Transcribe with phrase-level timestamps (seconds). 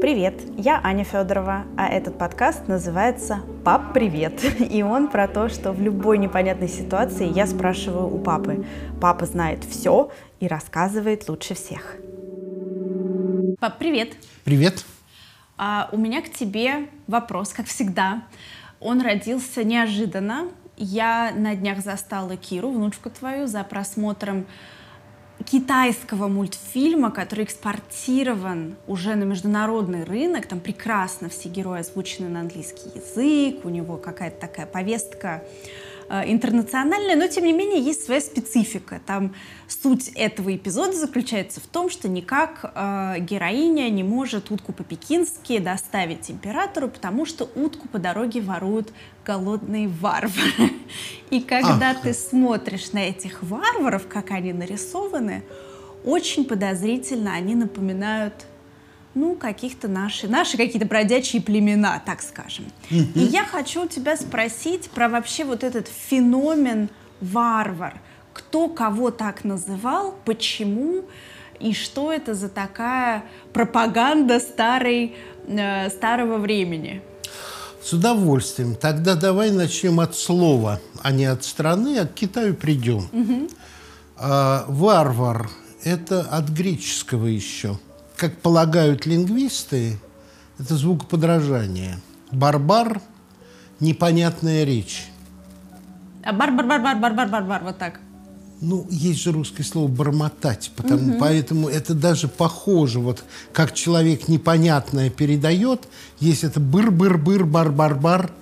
[0.00, 4.40] Привет, я Аня Федорова, а этот подкаст называется «Пап, привет!»
[4.70, 8.64] И он про то, что в любой непонятной ситуации я спрашиваю у папы.
[9.00, 11.96] Папа знает все и рассказывает лучше всех.
[13.58, 14.14] Пап, привет!
[14.44, 14.84] Привет!
[15.56, 18.22] А, у меня к тебе вопрос, как всегда.
[18.78, 20.48] Он родился неожиданно.
[20.76, 24.46] Я на днях застала Киру, внучку твою, за просмотром
[25.44, 32.90] китайского мультфильма, который экспортирован уже на международный рынок, там прекрасно все герои озвучены на английский
[32.94, 35.42] язык, у него какая-то такая повестка
[36.10, 39.00] интернациональная, но тем не менее есть своя специфика.
[39.06, 39.34] Там
[39.66, 46.30] суть этого эпизода заключается в том, что никак э, героиня не может утку по-пекински доставить
[46.30, 48.92] императору, потому что утку по дороге воруют
[49.24, 50.72] голодные варвары.
[51.30, 52.02] И когда Ах.
[52.02, 55.42] ты смотришь на этих варваров, как они нарисованы,
[56.04, 58.46] очень подозрительно они напоминают
[59.18, 62.66] ну, каких-то наши, наши какие-то бродячие племена, так скажем.
[62.90, 66.88] И я хочу у тебя спросить про вообще вот этот феномен
[67.20, 68.00] варвар.
[68.32, 71.04] Кто кого так называл, почему
[71.58, 75.16] и что это за такая пропаганда старой,
[75.48, 77.02] э, старого времени?
[77.82, 78.76] С удовольствием.
[78.76, 83.08] Тогда давай начнем от слова, а не от страны, а к Китаю придем.
[83.12, 83.48] Угу.
[84.16, 85.50] А, варвар–
[85.84, 87.78] это от греческого еще–
[88.18, 89.96] как полагают лингвисты,
[90.58, 91.98] это звукоподражание.
[92.32, 93.00] Барбар–
[93.80, 95.06] непонятная речь.
[96.24, 98.00] А бар-бар-бар-бар-бар-бар-бар, вот так.
[98.60, 101.18] Ну, есть же русское слово «бормотать», потому, угу.
[101.20, 105.86] поэтому это даже похоже, вот как человек непонятное передает,
[106.18, 108.32] есть это быр-быр-быр, бар-бар-бар.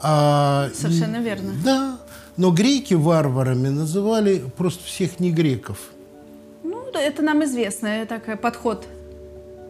[0.00, 1.54] Совершенно верно.
[1.64, 1.98] Да,
[2.36, 5.78] но греки варварами называли просто всех не греков.
[6.62, 8.86] Ну, это нам известно, такой подход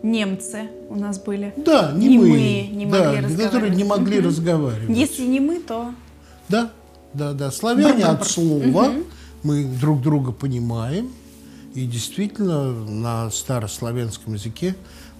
[0.02, 1.52] немцы у нас были.
[1.56, 2.28] Да, не, не мы.
[2.28, 3.44] мы не да, могли разговаривать.
[3.44, 4.26] которые не могли угу.
[4.28, 4.96] разговаривать.
[4.96, 5.92] Если не мы, то...
[6.48, 6.70] Да,
[7.14, 7.50] да, да.
[7.50, 8.88] Славяне от слова.
[8.88, 9.04] Угу.
[9.44, 11.10] Мы друг друга понимаем.
[11.74, 14.74] И действительно на старославянском языке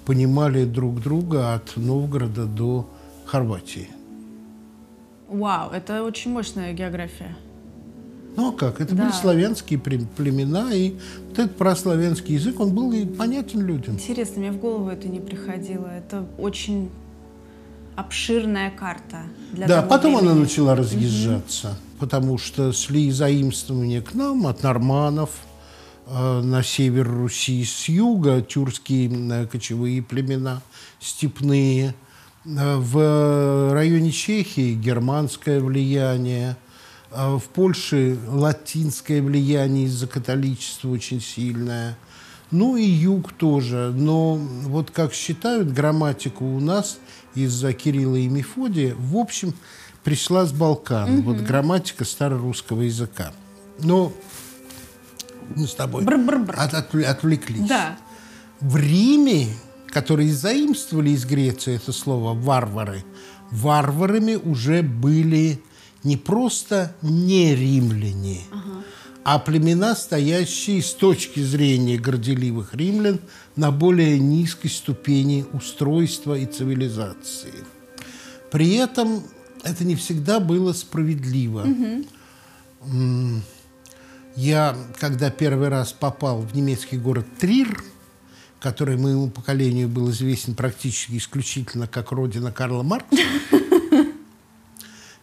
[0.04, 2.88] понимали друг друга от Новгорода до
[3.26, 3.88] Хорватии.
[5.28, 7.36] Вау, это очень мощная география.
[8.38, 8.80] Ну а как?
[8.80, 9.02] Это да.
[9.02, 10.94] были славянские племена, и
[11.28, 13.94] вот этот прославянский язык, он был и понятен людям.
[13.94, 15.88] Интересно, мне в голову это не приходило.
[15.88, 16.88] Это очень
[17.96, 19.22] обширная карта.
[19.50, 20.30] Для да, потом времени.
[20.30, 21.76] она начала разъезжаться, угу.
[21.98, 25.30] потому что шли заимствования к нам от норманов,
[26.06, 30.62] э, на север Руси с юга, тюркские э, кочевые племена,
[31.00, 31.92] степные.
[32.44, 36.56] Э, в районе Чехии германское влияние–
[37.10, 41.96] в Польше латинское влияние из-за католичества очень сильное.
[42.50, 43.92] Ну и юг тоже.
[43.94, 46.98] Но вот как считают, грамматику у нас
[47.34, 49.54] из-за Кирилла и Мефодия, в общем,
[50.04, 51.18] пришла с Балкан.
[51.18, 51.22] Угу.
[51.22, 53.32] Вот грамматика старорусского языка.
[53.80, 54.12] Но
[55.54, 57.68] мы с тобой От, от, отвлеклись.
[57.68, 57.96] Да.
[58.60, 59.48] В Риме,
[59.88, 63.04] которые заимствовали из Греции это слово «варвары»,
[63.50, 65.62] варварами уже были
[66.04, 68.84] не просто не римляне, ага.
[69.24, 73.20] а племена, стоящие с точки зрения горделивых римлян
[73.56, 77.54] на более низкой ступени устройства и цивилизации.
[78.50, 79.22] При этом
[79.64, 81.66] это не всегда было справедливо.
[82.82, 83.42] Угу.
[84.36, 87.82] Я, когда первый раз попал в немецкий город Трир,
[88.60, 93.16] который моему поколению был известен практически исключительно как родина Карла Маркса,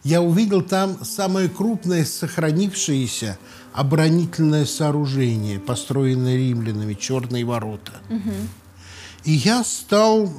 [0.06, 3.38] я увидел там самое крупное сохранившееся
[3.72, 7.94] оборонительное сооружение, построенное римлянами, черные ворота.
[8.08, 8.32] Угу.
[9.24, 10.32] И я стал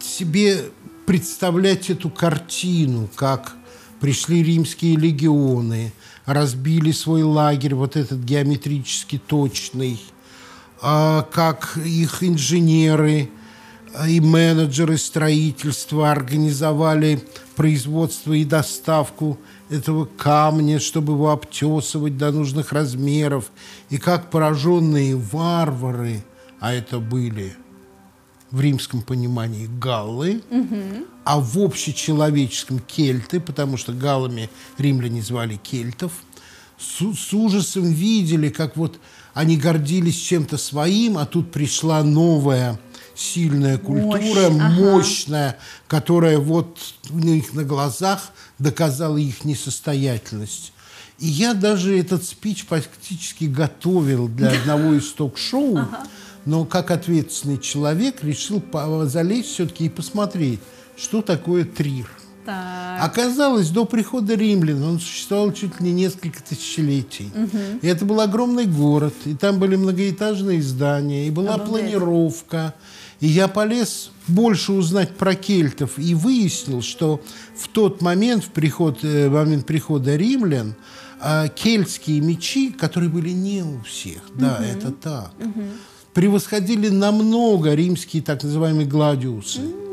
[0.00, 0.66] себе
[1.06, 3.56] представлять эту картину, как
[3.98, 5.92] пришли римские легионы,
[6.24, 10.00] разбили свой лагерь, вот этот геометрически точный,
[10.80, 13.28] а как их инженеры
[14.08, 17.22] и менеджеры строительства организовали
[17.56, 19.38] производство и доставку
[19.70, 23.50] этого камня, чтобы его обтесывать до нужных размеров,
[23.90, 26.24] и как пораженные варвары,
[26.60, 27.56] а это были
[28.50, 31.06] в римском понимании галлы, угу.
[31.24, 34.48] а в общечеловеческом кельты, потому что галлами
[34.78, 36.12] римляне звали кельтов,
[36.78, 38.98] с, с ужасом видели, как вот
[39.34, 42.78] они гордились чем-то своим, а тут пришла новая
[43.18, 45.58] сильная культура, Мощь, мощная, ага.
[45.88, 46.78] которая вот
[47.10, 50.72] у них на глазах доказала их несостоятельность.
[51.18, 56.06] И я даже этот спич практически готовил для одного из ток-шоу, ага.
[56.44, 58.62] но как ответственный человек решил
[59.04, 60.60] залезть все-таки и посмотреть,
[60.96, 62.08] что такое Трир.
[62.48, 63.04] Так.
[63.04, 67.30] Оказалось, до прихода римлян он существовал чуть ли не несколько тысячелетий.
[67.34, 67.80] Угу.
[67.82, 71.68] И это был огромный город, и там были многоэтажные здания, и была Обалдеть.
[71.68, 72.74] планировка.
[73.20, 77.20] И я полез больше узнать про кельтов и выяснил, что
[77.56, 80.76] в тот момент, в приход, э, момент прихода римлян,
[81.20, 84.64] а, кельтские мечи, которые были не у всех, да, угу.
[84.64, 85.64] это так, угу.
[86.14, 89.62] превосходили намного римские так называемые гладиусы.
[89.62, 89.88] Угу.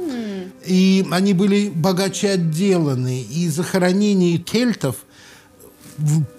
[0.68, 3.22] И они были богаче отделаны.
[3.22, 4.98] И захоронения кельтов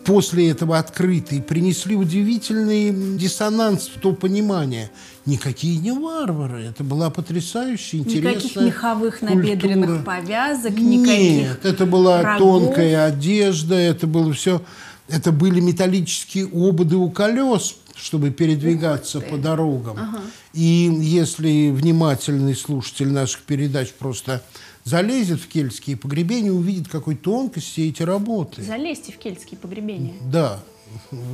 [0.05, 4.91] после этого открытые принесли удивительный диссонанс в то понимание.
[5.25, 6.65] Никакие не варвары.
[6.65, 9.39] Это была потрясающая, интересная Никаких меховых культура.
[9.39, 12.65] набедренных повязок, никаких Нет, это была рогов.
[12.65, 14.63] тонкая одежда, это было все...
[15.09, 19.97] Это были металлические ободы у колес, чтобы передвигаться по дорогам.
[19.99, 20.21] Ага.
[20.53, 24.43] И если внимательный слушатель наших передач просто
[24.85, 28.63] залезет в кельтские погребения, увидит, какой тонкости эти работы.
[28.63, 30.15] Залезьте в кельтские погребения.
[30.21, 30.61] Да,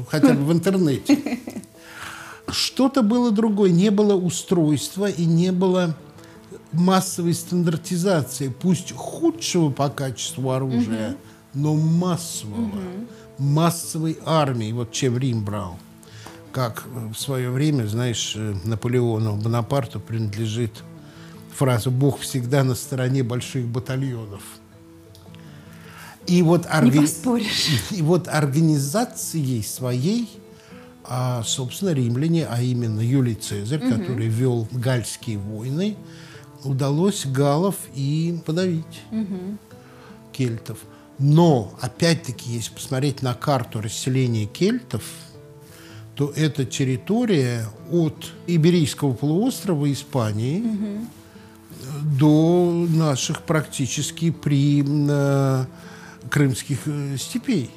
[0.09, 1.41] хотя бы в интернете.
[2.49, 3.71] Что-то было другое.
[3.71, 5.97] Не было устройства и не было
[6.73, 11.17] массовой стандартизации, пусть худшего по качеству оружия,
[11.55, 12.81] но массового,
[13.39, 15.79] массовой армии, вот чем Рим брал
[16.53, 20.83] как в свое время, знаешь, э, Наполеону Бонапарту принадлежит
[21.57, 24.43] фраза «Бог всегда на стороне больших батальонов».
[26.27, 27.05] И вот, орга...
[27.91, 30.31] и вот организацией своей,
[31.05, 33.99] а, собственно, римляне, а именно Юлий Цезарь, угу.
[33.99, 35.97] который вел гальские войны,
[36.63, 39.57] удалось галов и подавить угу.
[40.33, 40.79] кельтов.
[41.19, 45.03] Но, опять-таки, если посмотреть на карту расселения кельтов–
[46.15, 51.07] то эта территория от Иберийского полуострова Испании угу.
[52.19, 55.65] до наших практически при э,
[56.31, 57.71] крымских э, степей.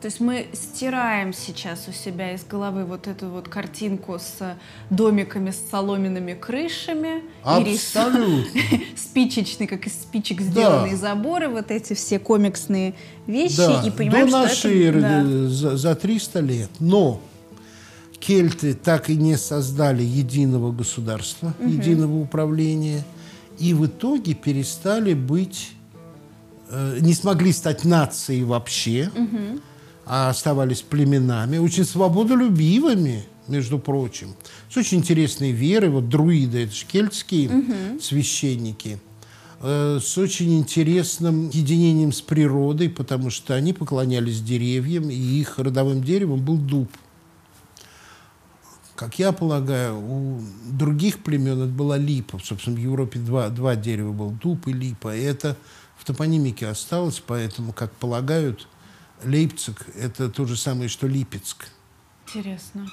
[0.00, 4.56] То есть мы стираем сейчас у себя из головы вот эту вот картинку с
[4.90, 7.22] домиками с соломенными крышами.
[7.42, 8.44] Абсолютно.
[8.96, 10.98] Спичечные, как из спичек сделанные да.
[10.98, 12.94] заборы, вот эти все комиксные
[13.26, 13.56] вещи.
[13.56, 13.82] Да.
[13.86, 15.24] И понимаем, До нашей эры, да.
[15.48, 16.70] за, за 300 лет.
[16.78, 17.20] Но
[18.18, 21.68] кельты так и не создали единого государства, угу.
[21.68, 23.04] единого управления,
[23.58, 25.70] и в итоге перестали быть,
[26.70, 29.60] э, не смогли стать нацией вообще, угу.
[30.04, 34.34] а оставались племенами, очень свободолюбивыми, между прочим,
[34.68, 35.90] с очень интересной верой.
[35.90, 38.00] Вот друиды, это же кельтские угу.
[38.00, 38.98] священники
[39.60, 46.02] э, с очень интересным единением с природой, потому что они поклонялись деревьям, и их родовым
[46.02, 46.90] деревом был дуб.
[48.96, 50.40] Как я полагаю, у
[50.70, 52.40] других племен это была липа.
[52.42, 55.14] Собственно, в Европе два, два дерева было, дуб и липа.
[55.14, 55.56] И это
[55.98, 58.66] в топонимике осталось, поэтому, как полагают,
[59.24, 61.68] Лейпциг– это то же самое, что Липецк.
[62.26, 62.86] Интересно.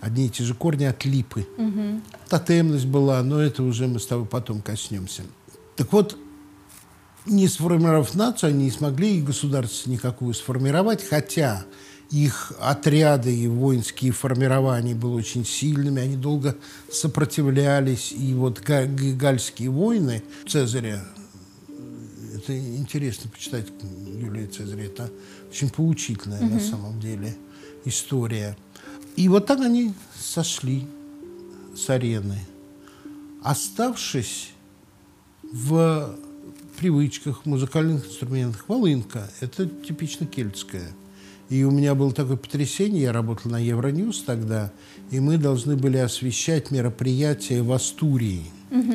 [0.00, 1.46] Одни и те же корни от липы.
[1.58, 2.00] Угу.
[2.28, 5.24] Тотемность была, но это уже мы с тобой потом коснемся.
[5.76, 6.16] Так вот,
[7.26, 11.64] не сформировав нацию, они не смогли и государство никакую сформировать, хотя
[12.10, 16.56] их отряды и воинские формирования были очень сильными, они долго
[16.90, 18.12] сопротивлялись.
[18.12, 21.04] И вот гальские войны Цезаря,
[22.34, 23.66] это интересно почитать
[24.18, 25.10] Юлия Цезаря, это
[25.50, 26.54] очень поучительная угу.
[26.54, 27.36] на самом деле
[27.84, 28.56] история.
[29.16, 30.86] И вот так они сошли
[31.76, 32.40] с арены,
[33.42, 34.50] оставшись
[35.42, 36.16] в
[36.78, 38.64] привычках, музыкальных инструментах.
[38.68, 40.90] Волынка– это типично кельтская–
[41.50, 44.70] и у меня было такое потрясение, я работал на Евроньюз тогда,
[45.10, 48.44] и мы должны были освещать мероприятия в Астурии.
[48.70, 48.94] Угу.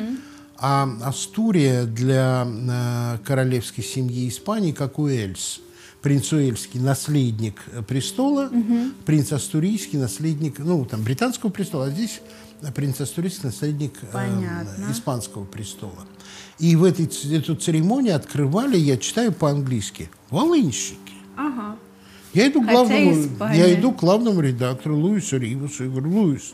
[0.58, 5.60] А Астурия для э, королевской семьи Испании, как Уэльс.
[6.02, 8.92] Принц Уэльский– наследник престола, угу.
[9.06, 12.22] принц Астурийский– наследник, ну, там, британского престола, а здесь
[12.74, 16.06] принц Астурийский– наследник э, испанского престола.
[16.60, 20.96] И в этой, эту церемонию открывали, я читаю по-английски, волынщики.
[21.36, 21.76] Ага.
[22.36, 26.54] Я иду, к главному, я иду к главному редактору Луису Ривусу и говорю, Луис,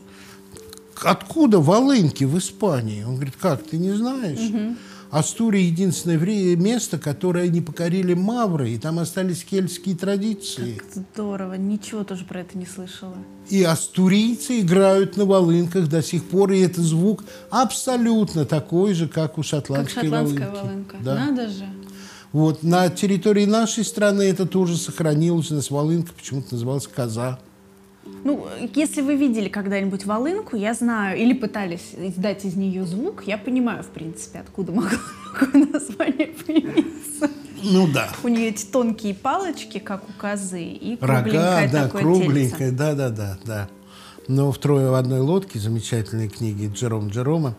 [1.02, 3.02] откуда волынки в Испании?
[3.02, 4.38] Он говорит, как, ты не знаешь?
[4.38, 4.76] Угу.
[5.12, 10.76] Астурия– единственное место, которое не покорили мавры, и там остались кельтские традиции.
[10.78, 13.16] Как здорово, ничего тоже про это не слышала.
[13.50, 19.36] И астурийцы играют на волынках до сих пор, и это звук абсолютно такой же, как
[19.36, 20.66] у шотландской как шотландская волынки.
[20.66, 20.96] волынка.
[21.02, 21.14] Да.
[21.26, 21.66] Надо же.
[22.32, 22.62] Вот.
[22.62, 25.50] На территории нашей страны это тоже сохранилось.
[25.50, 27.38] У нас волынка почему-то называлась коза.
[28.24, 33.38] Ну, если вы видели когда-нибудь волынку, я знаю, или пытались издать из нее звук, я
[33.38, 34.98] понимаю, в принципе, откуда могло
[35.32, 37.30] такое название появиться.
[37.62, 38.10] Ну да.
[38.24, 43.10] У нее эти тонкие палочки, как у козы, и Рога, да, такое кругленькая, да, да,
[43.10, 43.68] да, да.
[44.32, 47.54] Но в «Трое в одной лодке» замечательной книги Джером Джерома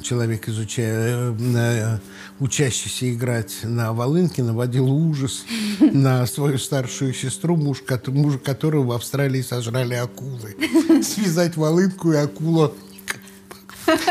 [0.00, 1.98] человек, изучая, э,
[2.38, 5.44] учащийся играть на волынке, наводил ужас
[5.80, 10.56] на свою старшую сестру, муж, мужа которого в Австралии сожрали акулы.
[11.02, 12.72] Связать волынку и акулу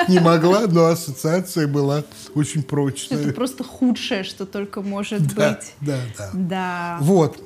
[0.09, 2.03] не могла, но ассоциация была
[2.35, 3.19] очень прочная.
[3.19, 5.73] Это просто худшее, что только может да, быть.
[5.79, 6.29] Да, да.
[6.33, 6.97] Да.
[6.99, 7.41] Вот.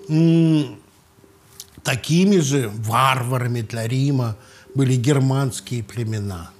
[1.83, 4.35] Такими же варварами для Рима
[4.75, 6.51] были германские племена,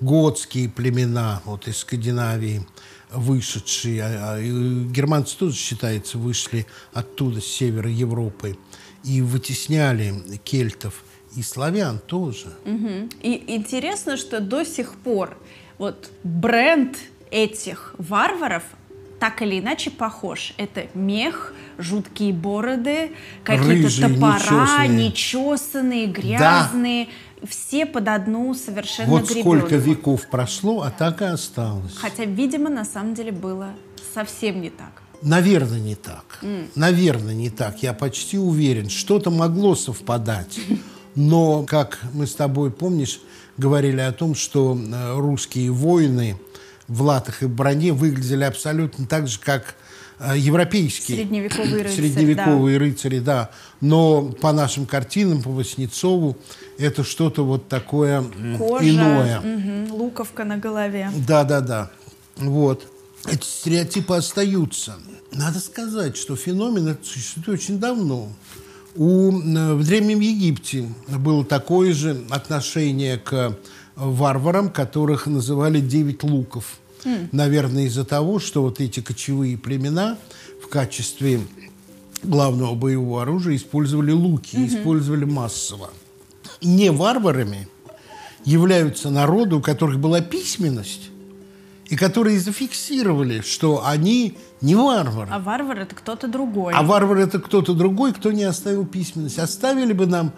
[0.00, 2.66] готские племена вот из Скандинавии
[3.10, 4.02] вышедшие.
[4.02, 8.58] А, а, германцы тоже, считается, вышли оттуда, с севера Европы,
[9.04, 11.02] и вытесняли кельтов–
[11.36, 12.52] и славян тоже.
[12.64, 13.10] Угу.
[13.22, 15.36] И интересно, что до сих пор
[15.78, 16.96] вот бренд
[17.30, 18.62] этих варваров
[19.20, 20.52] так или иначе похож.
[20.56, 23.12] Это мех, жуткие бороды,
[23.44, 27.04] какие-то топора, нечесанные, нечесанные грязные.
[27.04, 27.10] Да.
[27.48, 29.56] Все под одну совершенно Вот гребенку.
[29.56, 31.94] сколько веков прошло, а так и осталось.
[31.96, 33.70] Хотя, видимо, на самом деле было
[34.14, 35.02] совсем не так.
[35.22, 36.38] Наверное, не так.
[36.42, 36.70] Mm.
[36.74, 37.82] Наверное, не так.
[37.82, 38.90] Я почти уверен.
[38.90, 40.58] Что-то могло совпадать.
[41.14, 43.20] Но, как мы с тобой, помнишь,
[43.56, 46.38] говорили о том, что э, русские воины
[46.88, 49.74] в латах и броне выглядели абсолютно так же, как
[50.18, 51.18] европейские.
[51.18, 51.94] Средневековые рыцари.
[51.94, 52.84] Средневековые да.
[52.84, 53.50] рыцари, да.
[53.80, 56.36] Но по нашим картинам, по Васнецову,
[56.78, 58.24] это что-то вот такое
[58.58, 59.40] Кожа, иное.
[59.40, 61.10] Угу, луковка на голове.
[61.26, 61.90] Да, да, да.
[62.36, 62.86] Вот.
[63.26, 64.94] Эти стереотипы остаются.
[65.32, 68.32] Надо сказать, что феномен этот существует очень давно.
[68.94, 73.56] У, э, в Древнем Египте было такое же отношение к
[73.96, 76.78] варварам, которых называли девять луков.
[77.04, 77.28] Mm.
[77.32, 80.18] Наверное, из-за того, что вот эти кочевые племена
[80.62, 81.40] в качестве
[82.22, 84.66] главного боевого оружия использовали луки, mm-hmm.
[84.66, 85.90] использовали массово.
[86.62, 87.68] Не варварами
[88.44, 91.10] являются народы, у которых была письменность,
[91.86, 95.28] и которые зафиксировали, что они не варвар.
[95.30, 96.72] А варвар это кто-то другой.
[96.74, 99.38] А варвар это кто-то другой, кто не оставил письменность.
[99.38, 100.32] Оставили бы нам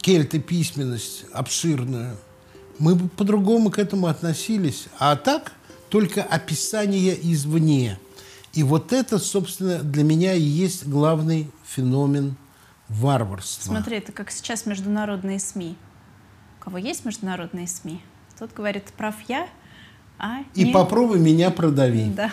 [0.00, 2.16] кельты письменность обширную,
[2.78, 4.86] мы бы по-другому к этому относились.
[4.98, 5.52] А так
[5.94, 8.00] только описание извне.
[8.52, 12.34] И вот это, собственно, для меня и есть главный феномен
[12.88, 13.68] варварства.
[13.70, 15.76] Смотри, это как сейчас международные СМИ.
[16.58, 18.02] У кого есть международные СМИ?
[18.36, 19.46] Тот говорит, прав я,
[20.18, 20.72] а И не...
[20.72, 22.16] попробуй меня продавить.
[22.16, 22.32] Да.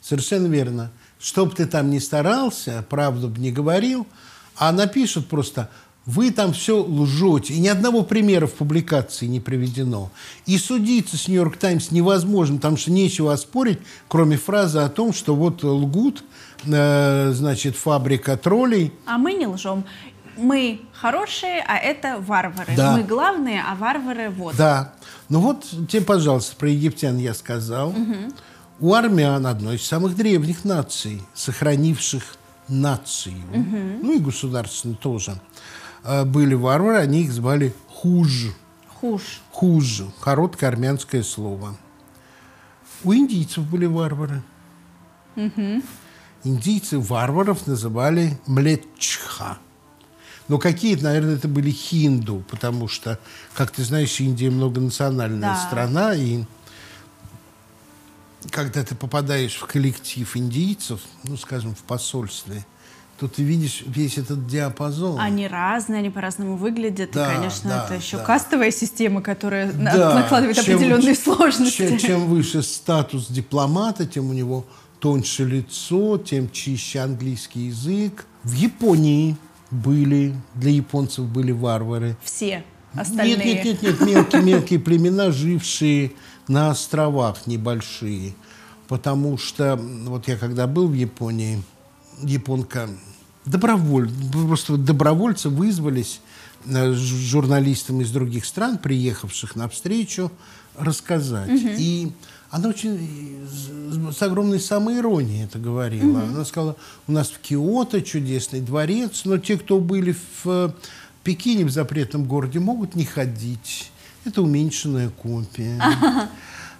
[0.00, 0.92] Совершенно верно.
[1.18, 4.06] Что бы ты там ни старался, правду бы не говорил,
[4.54, 5.68] а напишут просто
[6.06, 7.54] вы там все лжете.
[7.54, 10.10] И ни одного примера в публикации не приведено.
[10.46, 15.34] И судиться с «Нью-Йорк Таймс» невозможно, потому что нечего оспорить, кроме фразы о том, что
[15.34, 16.24] вот лгут,
[16.64, 18.92] э, значит, фабрика троллей.
[19.06, 19.84] А мы не лжем.
[20.36, 22.74] Мы хорошие, а это варвары.
[22.76, 22.96] Да.
[22.96, 24.56] Мы главные, а варвары вот.
[24.56, 24.92] Да.
[25.28, 27.90] Ну вот тебе, пожалуйста, про египтян я сказал.
[27.90, 28.32] Угу.
[28.80, 32.36] У армян одной из самых древних наций, сохранивших
[32.68, 33.78] нацию, угу.
[34.02, 35.38] ну и государственную тоже,
[36.04, 38.54] были варвары, они их звали хуж.
[38.88, 39.40] Хуж.
[39.50, 40.02] Хуж.
[40.20, 41.76] Короткое армянское слово.
[43.02, 44.42] У индийцев были варвары.
[45.36, 45.82] Угу.
[46.44, 49.58] Индийцы варваров называли млечха.
[50.48, 53.18] Но какие-то, наверное, это были хинду, потому что,
[53.54, 55.66] как ты знаешь, Индия многонациональная да.
[55.66, 56.44] страна, и
[58.50, 62.66] когда ты попадаешь в коллектив индийцев, ну, скажем, в посольстве,
[63.24, 65.18] то ты видишь весь этот диапазон.
[65.18, 67.12] Они разные, они по-разному выглядят.
[67.14, 68.24] Да, и, конечно, да, это еще да.
[68.24, 70.14] кастовая система, которая да.
[70.14, 71.88] накладывает чем, определенные сложности.
[71.88, 74.66] Чем, чем выше статус дипломата, тем у него
[75.00, 78.26] тоньше лицо, тем чище английский язык.
[78.42, 79.36] В Японии
[79.70, 82.18] были, для японцев были варвары.
[82.22, 82.62] Все
[82.92, 83.36] остальные?
[83.36, 86.12] Нет, нет, нет, нет мелкие-мелкие племена, жившие
[86.46, 88.34] на островах небольшие.
[88.86, 91.62] Потому что, вот я когда был в Японии,
[92.22, 92.90] японка
[93.44, 96.20] доброволь, просто добровольцы вызвались
[96.66, 100.30] э, журналистам из других стран, приехавших на встречу,
[100.78, 101.50] рассказать.
[101.50, 101.70] Угу.
[101.78, 102.12] И
[102.50, 103.46] она очень
[104.12, 106.18] с огромной самоиронией это говорила.
[106.18, 106.26] Угу.
[106.26, 110.74] Она сказала, у нас в Киото чудесный дворец, но те, кто были в
[111.22, 113.90] Пекине, в запретном городе, могут не ходить.
[114.24, 115.82] Это уменьшенная копия.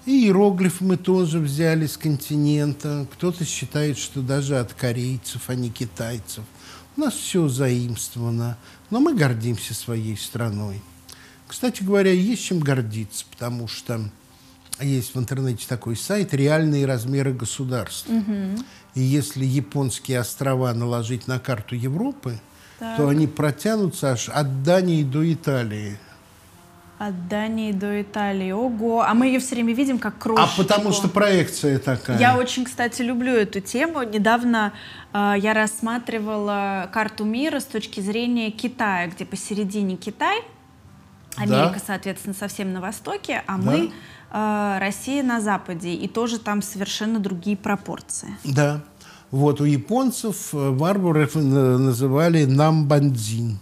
[0.06, 3.06] И иероглифы мы тоже взяли с континента.
[3.14, 6.44] Кто-то считает, что даже от корейцев, а не китайцев.
[6.96, 8.56] У нас все заимствовано,
[8.90, 10.80] но мы гордимся своей страной.
[11.48, 14.00] Кстати говоря, есть чем гордиться, потому что
[14.80, 18.08] есть в интернете такой сайт «Реальные размеры государств».
[18.94, 22.40] И если японские острова наложить на карту Европы,
[22.78, 22.96] Так.
[22.96, 25.98] то они протянутся аж от Дании до Италии.
[27.06, 28.50] От Дании до Италии.
[28.52, 29.02] Ого.
[29.02, 30.62] А мы ее все время видим как А крошечку.
[30.62, 32.18] потому что проекция такая.
[32.18, 34.02] Я очень, кстати, люблю эту тему.
[34.02, 34.72] Недавно
[35.12, 40.38] э, я рассматривала карту мира с точки зрения Китая, где посередине Китай,
[41.36, 43.62] Америка, соответственно, совсем на востоке, а Да.
[43.62, 43.92] мы
[44.32, 48.28] э, Россия на западе, и тоже там совершенно другие пропорции.
[48.44, 48.80] Да.
[49.30, 53.58] Вот у японцев э, варваров э, называли намбандзин.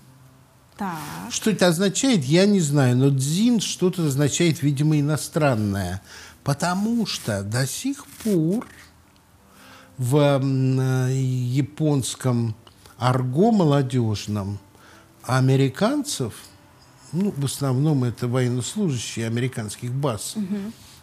[0.83, 0.99] Так.
[1.31, 6.03] Что это означает, я не знаю, но дзин что-то означает, видимо, иностранное.
[6.43, 8.67] Потому что до сих пор
[9.97, 12.57] в э, японском
[12.99, 14.59] арго молодежном
[15.23, 16.35] американцев,
[17.13, 20.35] ну, в основном это военнослужащие американских баз,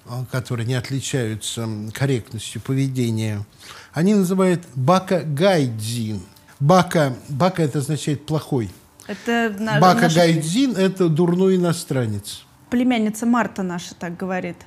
[0.05, 3.45] а, которые не отличаются корректностью поведения,
[3.93, 6.21] они называют бака гайдзин.
[6.59, 8.69] Бака, бака это означает плохой.
[9.09, 12.43] Это на- Бака наша Гайдзин– это дурной иностранец.
[12.69, 14.57] племянница Марта наша так говорит.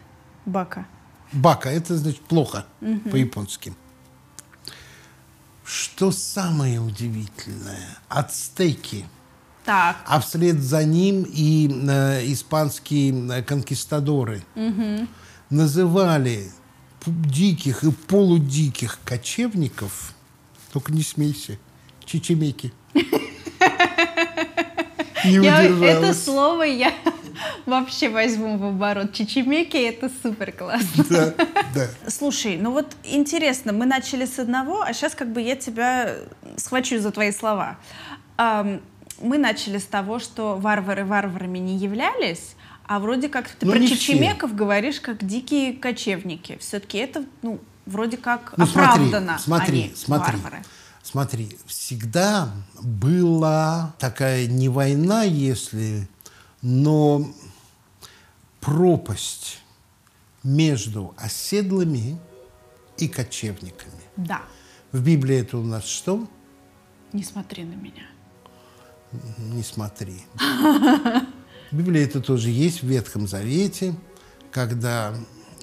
[0.46, 0.84] Бака.
[1.32, 2.66] Бака– это значит плохо
[3.11, 3.72] по-японски.
[5.64, 7.96] Что самое удивительное?
[8.08, 9.04] Ацтеки,
[9.64, 9.96] Так.
[10.06, 14.42] а вслед за ним и э, испанские э, конкистадоры
[15.50, 16.50] называли
[17.04, 20.14] п- диких и полудиких кочевников,
[20.72, 21.58] только не смейся,
[22.04, 22.72] чечемеки.
[25.25, 26.93] Не Я, это слово я
[27.67, 29.12] вообще возьму в оборот.
[29.12, 31.05] Чичимеки это супер классно.
[31.09, 31.35] Да,
[31.75, 31.88] да.
[32.09, 36.17] Слушай, ну вот интересно, мы начали с одного, а сейчас как бы я тебя
[36.57, 37.79] схвачу за твои слова.
[38.38, 43.81] Мы начали с того, что варвары варварами не являлись, а вроде как ты Ну, про
[43.87, 46.59] чечемеков говоришь как дикие кочевники.
[46.61, 50.37] Все-таки это, ну, вроде как Ну, смотри, оправдано, смотри, а не смотри.
[50.37, 50.62] варвары.
[51.03, 56.09] Смотри, всегда была такая не война, если,
[56.62, 57.27] но
[58.61, 59.59] пропасть
[60.45, 62.19] между оседлыми
[62.99, 63.93] и кочевниками.
[64.17, 64.43] Да,
[64.93, 66.29] В Библии это у нас что?
[67.12, 68.07] не смотри на меня.
[69.38, 70.23] Не смотри.
[71.71, 73.95] В Библии это тоже есть в Ветхом Завете,
[74.51, 75.15] когда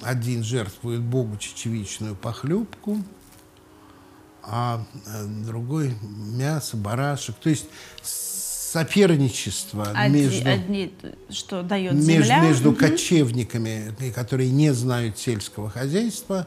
[0.02, 3.02] один жертвует Богу чечевичную похлебку,
[4.42, 7.36] а э, другой мясо, барашек.
[7.36, 7.66] То есть
[8.02, 10.92] соперничество Одни, между, одни,
[11.30, 12.40] что дает между, земля.
[12.42, 12.78] между Мгм.
[12.78, 16.46] кочевниками, э, которые не знают сельского хозяйства,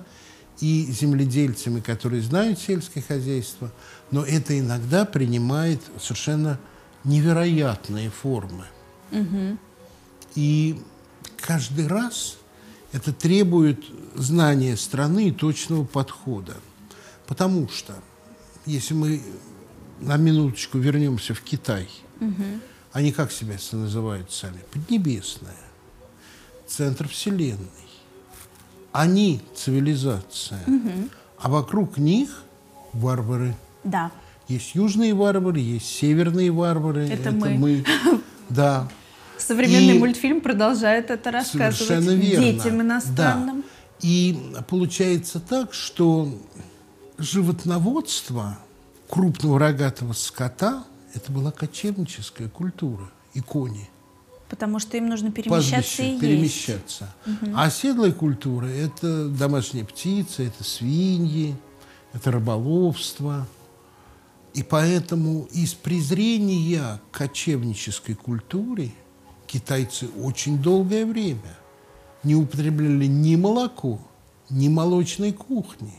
[0.62, 3.72] и земледельцами, которые знают сельское хозяйство.
[4.12, 6.60] Но это иногда принимает совершенно
[7.04, 8.66] невероятные формы.
[10.36, 10.80] И
[11.38, 12.38] каждый раз
[12.92, 13.84] это требует
[14.16, 16.56] знания страны и точного подхода.
[17.28, 17.94] Потому что,
[18.66, 19.22] если мы
[20.00, 21.88] на минуточку вернемся в Китай,
[22.92, 24.60] они как себя называют сами?
[24.72, 25.56] Поднебесная,
[26.68, 27.68] центр Вселенной.
[28.92, 30.60] Они цивилизация,
[31.40, 32.44] а вокруг них
[32.94, 33.56] варвары.
[33.84, 34.12] Да.
[34.48, 37.08] Есть южные варвары, есть северные варвары.
[37.08, 37.84] Это мы.
[38.50, 38.88] Да.
[39.38, 42.44] Современный И- мультфильм продолжает это рассказывать Совершенно верно.
[42.46, 43.62] детям иностранным.
[43.62, 43.68] Да.
[44.02, 46.30] И получается так, что
[47.24, 48.60] животноводство
[49.10, 50.84] крупного рогатого скота–
[51.14, 53.90] это была кочевническая культура и кони.
[54.50, 56.22] Потому что им нужно перемещаться Пастбище, и есть.
[56.22, 57.16] перемещаться.
[57.56, 61.56] А оседлая культура– это домашние птицы, это свиньи,
[62.14, 63.48] это рыболовство.
[64.54, 68.92] И поэтому из презрения к кочевнической культуре
[69.48, 71.58] китайцы очень долгое время
[72.24, 74.00] не употребляли ни молоко,
[74.50, 75.94] ни молочной кухни.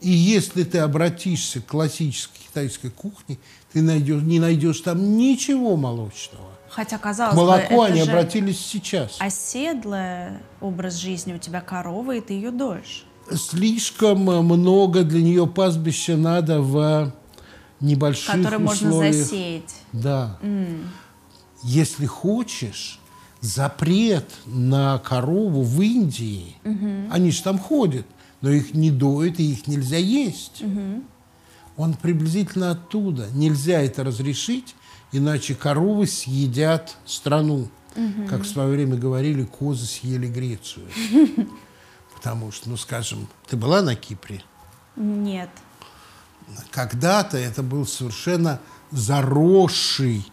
[0.00, 3.38] И если ты обратишься к классической китайской кухне,
[3.72, 6.48] ты найдешь, не найдешь там ничего молочного.
[6.70, 9.16] Хотя, К казалось бы, молоку это они же обратились сейчас.
[9.18, 11.34] оседлый образ жизни.
[11.34, 13.04] У тебя корова, и ты ее доешь.
[13.34, 17.12] Слишком много для нее пастбища надо в
[17.80, 19.14] небольших Который можно условиях.
[19.14, 19.74] засеять.
[19.92, 20.38] Да.
[21.62, 22.98] Если хочешь,
[23.40, 26.56] запрет на корову в Индии,
[27.10, 28.06] они же там ходят,
[28.40, 30.62] но их не доят, и их нельзя есть.
[31.76, 33.28] Он приблизительно оттуда.
[33.32, 34.74] Нельзя это разрешить,
[35.12, 37.68] иначе коровы съедят страну.
[38.28, 40.86] Как в свое время говорили, козы съели Грецию.
[42.14, 44.42] Потому что, ну, скажем, ты была на Кипре?
[44.96, 45.48] Нет.
[46.70, 50.26] когда-то это был совершенно заросший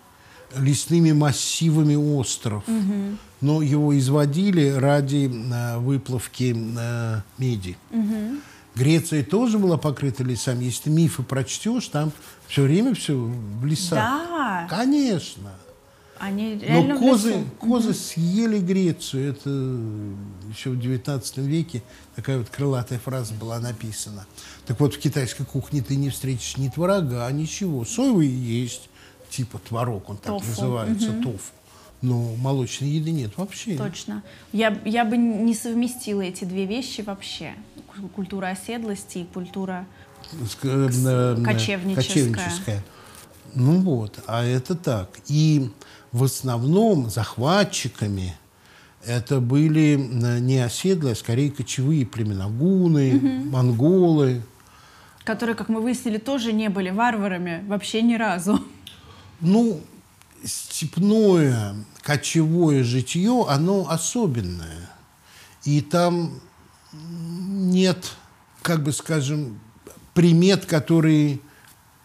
[0.55, 2.67] лесными массивами остров.
[2.67, 3.17] Угу.
[3.41, 7.77] Но его изводили ради э, выплавки э, меди.
[7.91, 8.41] Угу.
[8.75, 10.65] Греция тоже была покрыта лесами.
[10.65, 12.11] Если ты мифы прочтешь, там
[12.47, 13.97] все время все в лесах.
[13.97, 14.67] Да.
[14.69, 15.51] Конечно.
[16.19, 19.31] Они реально Но козы, козы съели Грецию.
[19.31, 19.49] Это
[20.49, 21.83] еще в 19 веке
[22.15, 24.25] такая вот крылатая фраза была написана.
[24.65, 27.85] Так вот, в китайской кухне ты не встретишь ни творога, ничего.
[27.85, 28.89] Соевый есть,
[29.29, 30.47] типа творог, он так Тофу.
[30.49, 31.51] называется, тофу.
[32.01, 33.75] Но молочной еды нет вообще.
[33.75, 34.21] Точно.
[34.53, 37.53] Я, я бы не совместила эти две вещи вообще.
[37.87, 39.85] Ку- Культура оседлости и культура...
[40.63, 41.95] Э, э, Кочевническая.
[41.95, 42.83] кочевническая.
[43.55, 45.09] Ну вот, а это так.
[45.27, 45.71] И
[46.11, 48.35] в основном захватчиками
[49.05, 52.47] это были э, не оседлые, а скорее кочевые племена.
[52.47, 54.41] Гуны, монголы.
[55.23, 58.59] которые, как мы выяснили, тоже не были варварами вообще ни разу.
[59.39, 59.81] Ну,
[60.43, 64.89] степное кочевое житье, оно особенное.
[65.65, 66.39] И там
[66.93, 68.13] нет,
[68.61, 69.59] как бы скажем,
[70.13, 71.39] примет, которые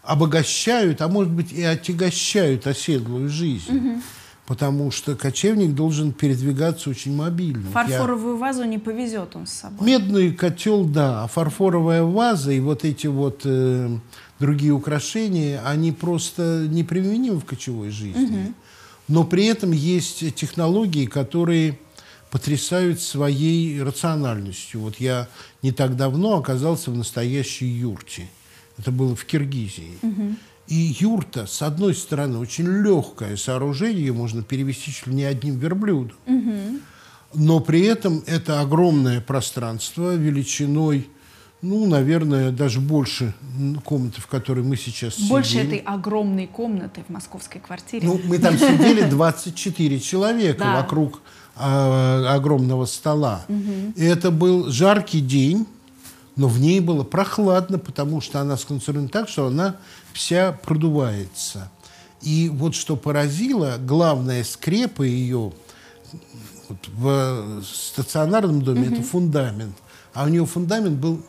[0.02, 4.02] обогащают, а может быть и отягощают оседлую жизнь.
[4.44, 7.64] Потому что кочевник должен передвигаться очень мобильно.
[7.68, 9.86] Я- Фарфоровую вазу не повезет он с собой.
[9.86, 13.96] Медный котел, да, а фарфоровая ваза и вот эти вот э,
[14.42, 18.52] другие украшения, они просто неприменимы в кочевой жизни.
[19.08, 21.78] Но при этом есть технологии, которые
[22.30, 24.80] потрясают своей рациональностью.
[24.80, 25.28] Вот я
[25.62, 28.28] не так давно оказался в настоящей юрте.
[28.78, 29.98] Это было в Киргизии.
[30.68, 35.58] И юрта, с одной стороны, очень легкое сооружение, ее можно перевести чуть ли не одним
[35.58, 36.16] верблюдом.
[37.34, 41.08] Но при этом это огромное пространство величиной,
[41.62, 43.32] ну, наверное, даже больше
[43.84, 45.66] комнаты, в которой мы сейчас Больше сидим.
[45.68, 48.06] этой огромной комнаты в московской квартире.
[48.06, 50.76] Ну, мы там сидели 24 человека Да.
[50.82, 51.22] вокруг
[51.54, 53.44] а, огромного стола.
[53.96, 55.66] И это был жаркий день,
[56.34, 59.76] но в ней было прохладно, потому что она сконструирована так, что она
[60.12, 61.70] вся продувается.
[62.22, 65.52] И вот что поразило, главная скрепа ее
[66.68, 69.76] вот в стационарном доме это фундамент,
[70.14, 71.22] а у нее фундамент был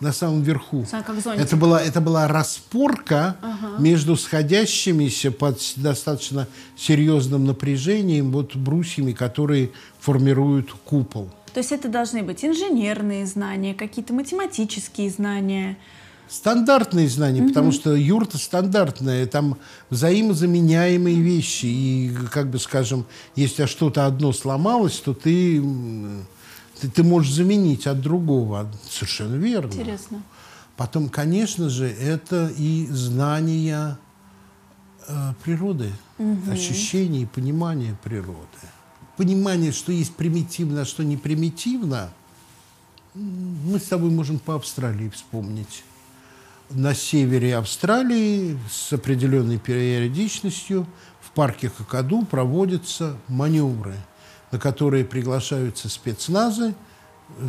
[0.00, 0.84] на самом верху.
[0.90, 1.42] Как зонтик.
[1.42, 3.36] Это была, это была распорка
[3.78, 11.30] между сходящимися под достаточно серьезным напряжением вот брусьями, которые формируют купол.
[11.54, 15.78] То есть это должны быть инженерные знания, какие-то математические знания.
[16.28, 19.56] Стандартные знания, потому что юрта стандартная, там
[19.90, 21.66] взаимозаменяемые вещи.
[21.66, 23.06] И, как бы скажем,
[23.36, 25.62] если что-то одно сломалось, то ты,
[26.80, 28.70] ты, ты можешь заменить от другого.
[28.88, 29.72] Совершенно верно.
[29.72, 30.22] Интересно.
[30.76, 33.96] Потом, конечно же, это и знание
[35.08, 35.90] э, природы,
[36.50, 38.36] ощущение и понимание природы.
[39.16, 42.10] Понимание, что есть примитивно, а что не примитивно,
[43.14, 45.84] мы с тобой можем по Австралии вспомнить.
[46.68, 50.86] На севере Австралии с определенной периодичностью
[51.20, 53.94] в парке Кокаду проводятся маневры,
[54.52, 56.74] на которые приглашаются спецназы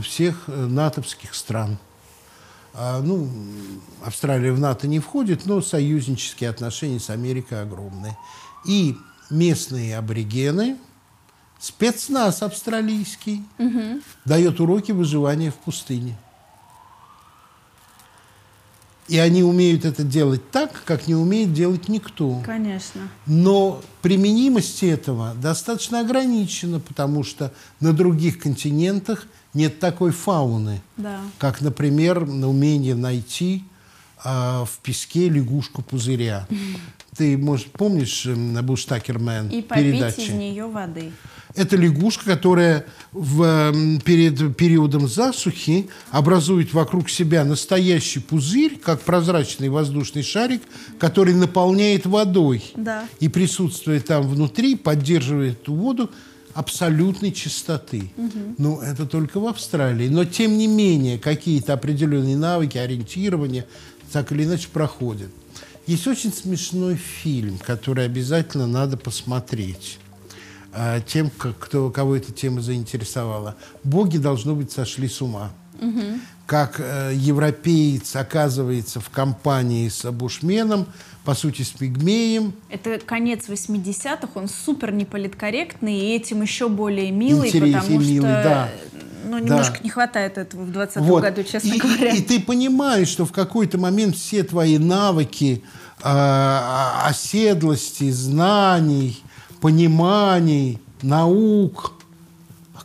[0.01, 1.77] всех э, натовских стран.
[2.73, 3.29] А, ну,
[4.03, 8.17] Австралия в НАТО не входит, но союзнические отношения с Америкой огромные.
[8.65, 8.95] И
[9.29, 10.77] местные аборигены,
[11.59, 13.43] спецназ австралийский,
[14.25, 16.17] дает уроки выживания в пустыне.
[19.07, 22.41] И они умеют это делать так, как не умеет делать никто.
[22.45, 23.09] Конечно.
[23.25, 31.21] Но применимость этого достаточно ограничена, потому что на других континентах нет такой фауны, Да.
[31.37, 33.63] как, например, умение найти
[34.23, 36.47] а, в песке лягушку-пузыря.
[37.17, 40.19] Ты, может, помнишь эм, Буштакермен И попить передачи?
[40.19, 41.11] из нее воды.
[41.55, 49.69] Это лягушка, которая в, эм, перед периодом засухи образует вокруг себя настоящий пузырь, как прозрачный
[49.69, 50.61] воздушный шарик,
[50.99, 52.63] который наполняет водой.
[52.75, 53.05] Да.
[53.19, 56.11] И присутствие там внутри поддерживает эту воду
[56.53, 58.11] абсолютной чистоты.
[58.57, 60.07] Ну, это только в Австралии.
[60.07, 63.65] Но, тем не менее, какие-то определенные навыки, ориентирования
[64.11, 65.29] так или иначе проходят.
[65.87, 69.99] Есть очень смешной фильм, который обязательно надо посмотреть
[70.73, 73.55] а, тем, кто, кого эта тема заинтересовала.
[73.85, 75.51] Боги, должно быть, сошли с ума.
[76.45, 80.87] Как э, европеец оказывается в компании с бушменом,
[81.25, 87.49] по сути, с пигмеем, Это конец 80-х, он супер неполиткорректный, и этим еще более милый,
[87.49, 88.69] Интереснее потому милый, что да.
[89.31, 89.79] Ну, немножко да.
[89.83, 91.21] не хватает этого в 2020 вот.
[91.21, 92.11] году, честно и, говоря.
[92.11, 95.63] И, и ты понимаешь, что в какой-то момент все твои навыки
[96.03, 96.59] э,
[97.03, 99.21] оседлости, знаний,
[99.59, 101.93] пониманий, наук–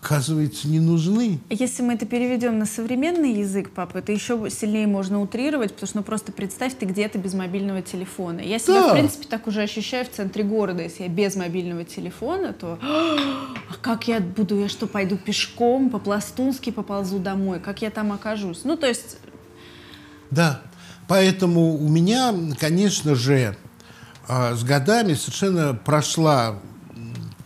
[0.02, 1.38] оказывается, не нужны.
[1.48, 5.98] Если мы это переведем на современный язык, папа, это еще сильнее можно утрировать, потому что
[5.98, 8.40] ну, просто представь, ты где-то без мобильного телефона.
[8.40, 8.88] Я себя, да.
[8.88, 10.82] в принципе, так уже ощущаю в центре города.
[10.82, 16.70] Если я без мобильного телефона, то а как я буду, я что, пойду пешком, по-пластунски
[16.70, 17.60] поползу домой?
[17.60, 18.62] Как я там окажусь?
[18.64, 19.18] Ну, то есть...
[20.32, 20.62] Да,
[21.06, 23.56] поэтому у меня, конечно же,
[24.26, 26.58] а, с годами совершенно прошла,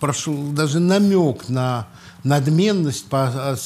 [0.01, 1.89] прошел даже намек на
[2.27, 3.57] надменность по а,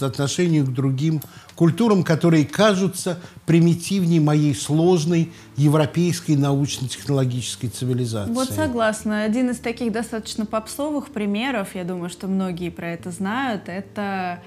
[0.00, 1.20] отношению к другим
[1.56, 8.32] культурам, которые кажутся примитивнее моей сложной европейской научно-технологической цивилизации.
[8.32, 9.24] Вот согласна.
[9.24, 14.40] Один из таких достаточно попсовых примеров, я думаю, что многие про это знают, это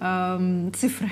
[0.00, 1.10] эм, цифры.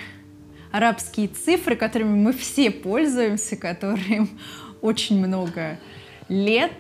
[0.72, 4.28] Арабские цифры, которыми мы все пользуемся, которым
[4.82, 5.78] очень много
[6.28, 6.72] лет,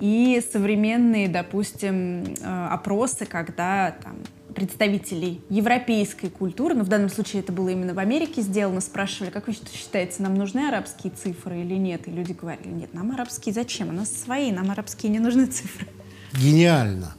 [0.00, 4.16] и современные, допустим, э, опросы, когда там
[4.52, 9.46] представителей европейской культуры, но в данном случае это было именно в Америке сделано, спрашивали, как
[9.46, 12.08] вы считаете, нам нужны арабские цифры или нет?
[12.08, 13.88] И люди говорили, нет, нам арабские зачем?
[13.88, 15.86] У нас свои, нам арабские не нужны цифры.
[16.34, 17.14] Гениально.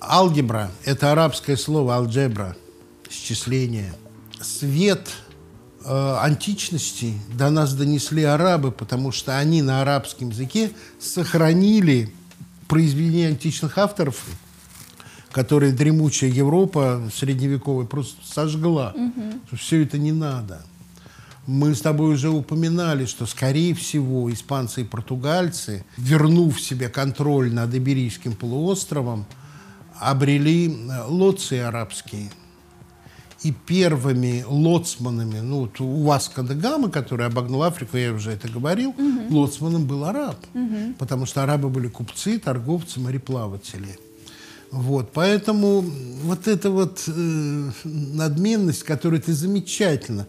[0.00, 2.56] Алгебра– это арабское слово алджебра,
[3.10, 3.92] счисление.
[4.40, 5.08] Свет
[5.84, 12.12] э, античности до нас донесли арабы, потому что они на арабском языке сохранили
[12.68, 14.24] произведения античных авторов–
[15.38, 18.92] которые дремучая Европа средневековая просто сожгла.
[18.96, 19.56] Угу.
[19.56, 20.62] Все это не надо.
[21.46, 27.72] Мы с тобой уже упоминали, что, скорее всего, испанцы и португальцы, вернув себе контроль над
[27.72, 29.26] Иберийским полуостровом,
[29.94, 32.32] обрели э, лоции арабские.
[33.44, 38.48] И первыми лоцманами, ну, вот у Васка де Гама, который обогнул Африку, я уже это
[38.48, 39.38] говорил, угу.
[39.38, 40.38] лоцманом был араб.
[40.52, 40.94] Угу.
[40.98, 43.96] Потому что арабы были купцы, торговцы, мореплаватели.
[44.70, 50.26] Вот, поэтому вот эта вот э, надменность, которую ты замечательно,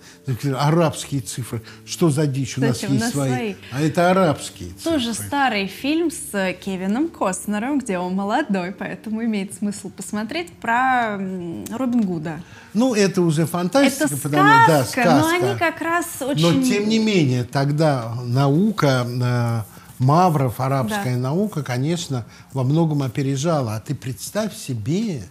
[0.58, 4.12] арабские цифры, что за дичь у Кстати, нас есть у нас свои, свои, а это
[4.12, 4.91] арабские цифры.
[4.91, 12.02] Тоже старый фильм с Кевином Костнером, где он молодой, поэтому имеет смысл посмотреть про Робин
[12.06, 12.41] Гуда.
[12.73, 14.06] Ну, это уже фантастика.
[14.06, 16.60] Это сказка, потому, да, сказка, но они как раз очень...
[16.60, 19.06] Но, тем не менее, тогда наука...
[19.21, 21.22] Э, Мавров, арабская да.
[21.22, 23.76] наука, конечно, во многом опережала.
[23.76, 25.24] А ты представь себе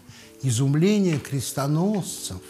[0.43, 2.41] изумление крестоносцев,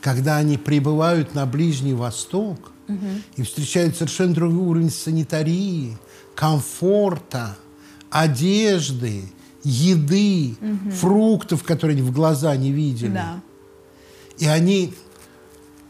[0.00, 3.06] когда они прибывают на Ближний Восток угу.
[3.36, 5.96] и встречают совершенно другой уровень санитарии,
[6.34, 7.56] комфорта,
[8.10, 9.24] одежды,
[9.64, 10.90] еды, угу.
[10.90, 13.14] фруктов, которые они в глаза не видели.
[13.14, 13.40] Да.
[14.38, 14.94] И они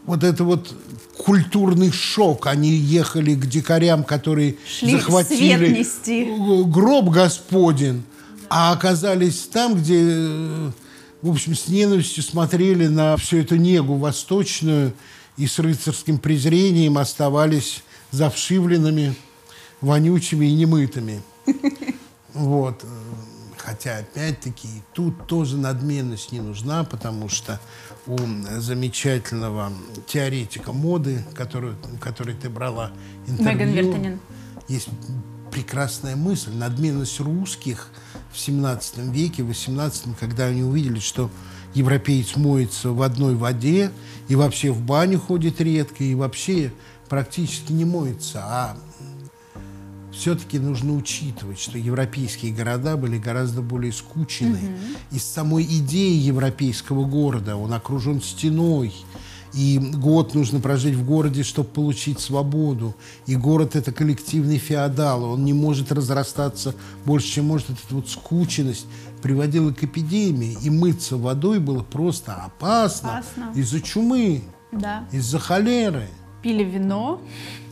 [0.05, 0.73] вот это вот
[1.17, 2.47] культурный шок.
[2.47, 5.83] Они ехали к дикарям, которые Шли захватили
[6.63, 8.03] гроб Господень,
[8.49, 10.01] а оказались там, где,
[11.21, 14.93] в общем, с ненавистью смотрели на всю эту негу восточную
[15.37, 19.15] и с рыцарским презрением оставались завшивленными,
[19.81, 21.21] вонючими и немытыми.
[22.33, 22.85] Вот.
[23.67, 27.59] Хотя, опять-таки, тут тоже надменность не нужна, потому что
[28.05, 28.17] у
[28.59, 29.73] замечательного
[30.07, 32.93] теоретика моды, который, который ты брала
[33.27, 34.19] интервью,
[34.69, 34.87] есть
[35.51, 36.53] прекрасная мысль.
[36.53, 37.89] Надменность русских
[38.31, 41.29] в 17 веке, в 18 когда они увидели, что
[41.73, 43.91] европеец моется в одной воде
[44.29, 46.71] и вообще в баню ходит редко, и вообще
[47.09, 48.77] практически не моется, а
[50.17, 54.57] все-таки нужно учитывать, что европейские города были гораздо более скучны.
[54.57, 55.17] Угу.
[55.17, 58.93] Из самой идеи европейского города он окружен стеной,
[59.53, 62.95] и год нужно прожить в городе, чтобы получить свободу.
[63.27, 66.75] И город– это коллективный феодал, он не может разрастаться
[67.05, 67.69] больше, чем может.
[67.69, 68.87] Эта вот скученность
[69.21, 73.51] приводила к эпидемии, и мыться водой было просто опасно, опасно.
[73.59, 75.07] из-за чумы, да.
[75.11, 76.09] из-за холеры
[76.47, 77.19] пили вино.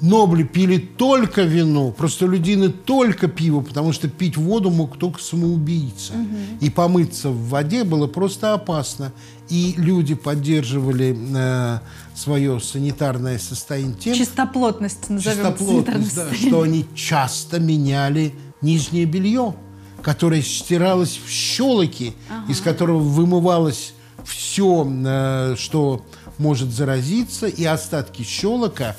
[0.02, 6.12] Нобли пили только вино, простолюдины только пиво, потому что пить воду мог только самоубийца.
[6.14, 6.66] Угу.
[6.66, 9.14] И помыться в воде было просто опасно.
[9.50, 11.80] И люди поддерживали э,
[12.14, 14.16] свое санитарное состояние тем...
[14.16, 19.56] Чистоплотность, назовем Чистоплотность, да, что они часто меняли нижнее белье,
[20.02, 22.52] которое стиралось в щелоки, ага.
[22.52, 23.94] из которого вымывалось
[24.26, 26.04] все, э, что
[26.38, 28.96] может заразиться, и остатки щелока,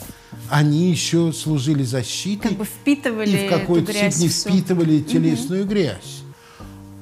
[0.50, 2.48] они еще служили защитой.
[2.48, 5.70] Как бы впитывали И в какой-то степени впитывали телесную угу.
[5.70, 6.22] грязь.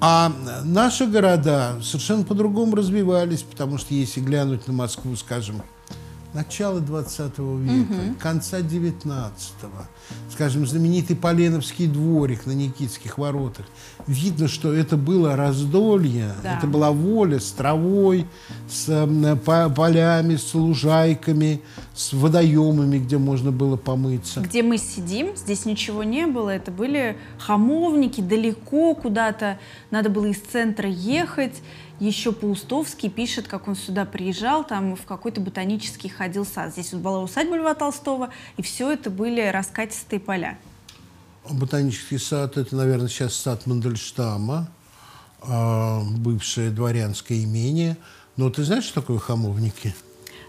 [0.01, 0.33] А
[0.65, 5.63] наши города совершенно по-другому развивались, потому что если глянуть на Москву, скажем,
[6.35, 8.15] начала 20 века, угу.
[8.19, 9.87] конца 19-го,
[10.31, 13.67] скажем, знаменитый Поленовский дворик на Никитских воротах,
[14.07, 16.59] видно, что это было раздолье, да.
[16.59, 18.27] это была воля с травой,
[18.69, 21.61] с э, полями, с лужайками,
[21.95, 24.41] с водоемами, где можно было помыться.
[24.41, 29.59] Где мы сидим, здесь ничего не было, это были хамовники далеко куда-то,
[29.91, 31.55] надо было из центра ехать,
[32.01, 36.73] еще Паустовский пишет, как он сюда приезжал, там в какой-то ботанический ходил сад.
[36.73, 39.94] Здесь вот была усадьба Льва Толстого, и все это были раскатистые
[40.25, 40.59] поля.
[41.51, 44.69] Ботанический сад– это, наверное, сейчас сад Мандельштама,
[45.43, 47.97] а, бывшее дворянское имение.
[48.37, 49.95] Но ты знаешь, что такое хамовники?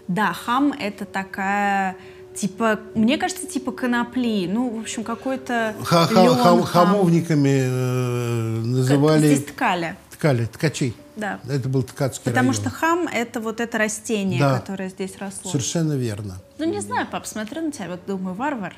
[0.08, 1.96] Да, хам– это такая
[2.36, 4.46] типа, мне кажется, типа конопли.
[4.46, 9.34] Ну, в общем, какой-то ха -ха -ха Хамовниками э, называли...
[9.34, 9.96] Здесь ткали.
[10.10, 10.94] Ткали, ткачей.
[11.16, 11.40] Да.
[11.48, 12.62] Это был ткацкий Потому район.
[12.62, 14.58] что хам– это вот это растение, да.
[14.58, 15.50] которое здесь росло.
[15.50, 16.38] Совершенно верно.
[16.58, 18.74] Ну, не знаю, пап, смотрю на тебя, вот думаю, варвар.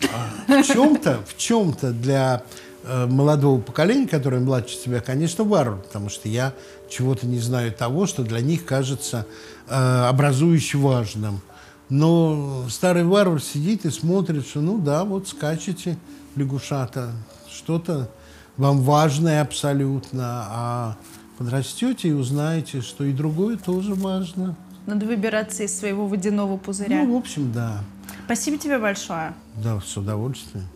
[0.00, 2.42] В чем-то, в чем-то для
[2.84, 6.52] э, молодого поколения, которое младше тебя, конечно, варвар, потому что я
[6.88, 9.26] чего-то не знаю того, что для них кажется
[9.68, 11.40] э, образующе важным.
[11.88, 15.96] Но старый варвар сидит и смотрит, что ну да, вот скачете
[16.36, 17.12] лягушата,
[17.50, 18.10] что-то
[18.56, 20.96] вам важное абсолютно, а
[21.38, 24.56] подрастете и узнаете, что и другое тоже важно.
[24.86, 27.04] Надо выбираться из своего водяного пузыря.
[27.04, 27.84] Ну, в общем, да.
[28.28, 29.32] Спасибо тебе большое.
[29.56, 30.66] Да, с удовольствием.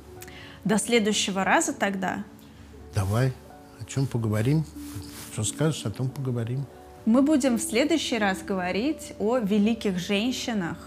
[0.65, 2.25] До следующего раза тогда.
[2.95, 3.31] Давай.
[3.79, 4.65] О чем поговорим?
[5.35, 6.65] Что скажешь, о том поговорим.
[7.05, 10.79] Мы будем в следующий раз говорить о великих женщинах,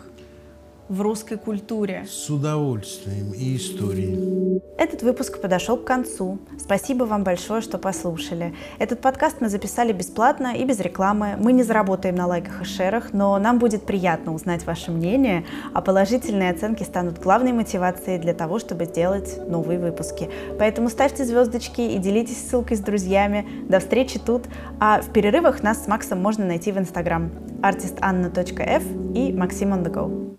[0.89, 2.06] в русской культуре.
[2.08, 4.62] С удовольствием и историей.
[4.78, 6.39] Этот выпуск подошел к концу.
[6.60, 8.54] Спасибо вам большое, что послушали.
[8.78, 11.36] Этот подкаст мы записали бесплатно и без рекламы.
[11.39, 15.82] Мы не заработаем на лайках и шерах, но нам будет приятно узнать ваше мнение, а
[15.82, 20.30] положительные оценки станут главной мотивацией для того, чтобы сделать новые выпуски.
[20.60, 23.48] Поэтому ставьте звездочки и делитесь ссылкой с друзьями.
[23.67, 24.43] До встречи тут.
[24.80, 28.84] А в перерывах нас с Максом можно найти в Инстаграм artistanna.f
[29.15, 30.36] и Maxim on the go.